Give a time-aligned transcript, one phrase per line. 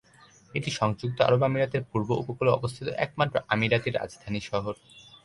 [0.53, 4.73] এটি সংযুক্ত আরব আমিরাতের পূর্ব উপকূলে অবস্থিত একমাত্র আমিরাতি রাজধানী শহর।